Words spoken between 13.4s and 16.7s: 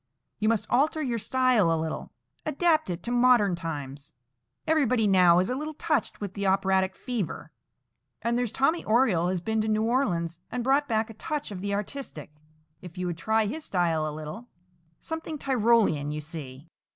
his style a little,—something Tyrolean, you see."